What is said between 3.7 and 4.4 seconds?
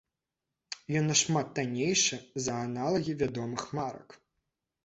марак.